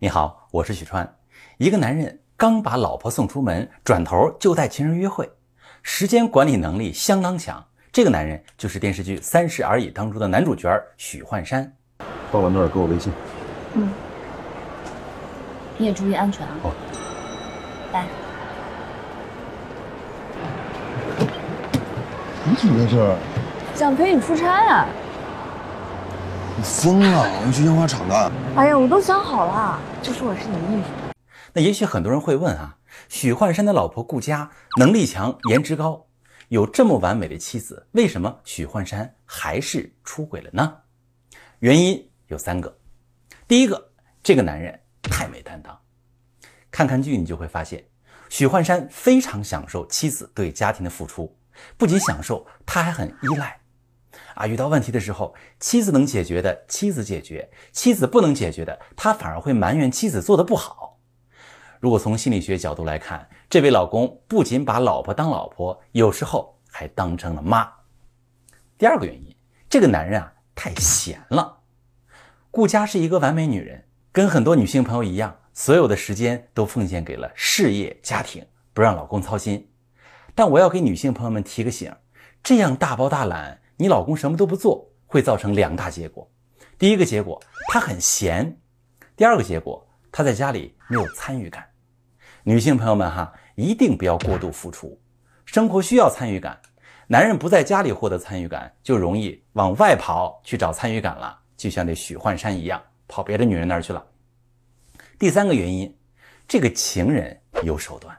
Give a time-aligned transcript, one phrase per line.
[0.00, 1.08] 你好，我是许川。
[1.56, 5.30] 一个男人刚把老婆送出门，转头就带情人约会，
[5.84, 7.64] 时间管理能力相当强。
[7.92, 11.72] 这个男人就是电视剧《三十而已》当中的男主角许幻山。
[12.32, 13.12] 到了那儿给我微信。
[13.74, 13.88] 嗯，
[15.78, 16.56] 你也注意安全啊。
[16.60, 16.72] 好。
[17.92, 18.04] 拜。
[22.44, 23.16] 你怎么在这儿？
[23.76, 24.88] 想陪你出差啊。
[26.56, 27.22] 你疯了！
[27.40, 28.32] 我要去烟花厂的。
[28.54, 30.88] 哎呀，我都想好了，就说我是你秘书。
[31.52, 36.06] 那也许很多人会问啊，许幻山的老婆顾佳能力强、颜值高，
[36.48, 40.76] 有这么完美的妻子，为什么许幻山还是出轨了呢？
[41.58, 42.78] 原因有三个。
[43.48, 43.90] 第一个，
[44.22, 45.76] 这个男人太没担当。
[46.70, 47.84] 看看剧你就会发现，
[48.28, 51.36] 许幻山非常享受妻子对家庭的付出，
[51.76, 53.58] 不仅享受，他还很依赖。
[54.34, 60.98] 啊，遇到问题的时候，妻子能解决的，妻子解决；妻子不能解决的，他反而会埋怨妻子做的不好。
[61.80, 67.70] 如果从心理学角度来看，这位老公不仅把老婆当老婆，有时候还当成了妈。
[68.76, 69.36] 第二个原因，
[69.68, 71.58] 这个男人啊太闲了。
[72.50, 79.70] 顾佳是一个完美女人，跟很多女性朋友一样，所有的时间都奉献给了事业家庭，不让老公操心。
[80.34, 81.94] 但我要给女性朋友们提个醒：
[82.42, 83.60] 这样大包大揽。
[83.76, 86.30] 你老公什么都不做，会造成两大结果。
[86.78, 88.46] 第一个结果，他很闲；
[89.16, 91.64] 第二个结果，他在家里没有参与感。
[92.42, 95.00] 女性朋友们哈，一定不要过度付出，
[95.44, 96.60] 生活需要参与感。
[97.06, 104.04] 男人不在家里获得参与感，就容易往外跑去找参与感了，就像这许幻山一样，跑别的女人那儿去了。
[105.18, 105.96] 第三个原因，
[106.48, 108.16] 这个情人有手段。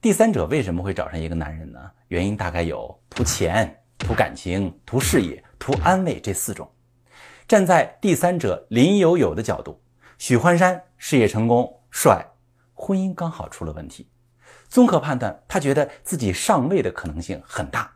[0.00, 1.90] 第三者为什么会找上一个男人呢？
[2.08, 3.79] 原因大概有图钱。
[4.00, 6.68] 图感情、图事业、图安慰这四种。
[7.46, 9.80] 站在第三者林有有的角度，
[10.18, 12.24] 许幻山事业成功、帅，
[12.74, 14.08] 婚姻刚好出了问题。
[14.68, 17.92] 综合判断，他觉得自己上位的可能性很大。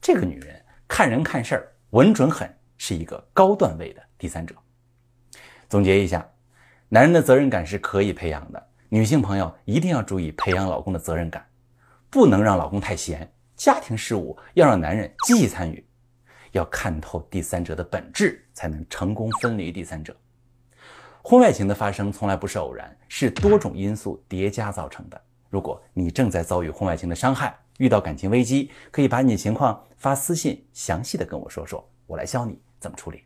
[0.00, 4.54] 这个女人看人看事儿稳准狠，是一个高段位的第三者。
[5.68, 6.26] 总结一下，
[6.88, 11.44] 男人的责任感是可以培养的，女性朋友一定要注意培养老公的责任感，
[12.08, 13.32] 不能让老公太闲。
[13.56, 15.84] 家庭事务要让男人积极参与，
[16.52, 20.14] 要看透第三者的本质，才能成功分离第三者。
[21.22, 25.20] 婚外情的发生从来不是偶然，是多种因素叠加造成的。
[25.48, 33.24] 如果你正在遭遇婚外情的伤害，遇到感情危机，可以把你的情况发私信，详细的跟我说说，我来教你怎么处理。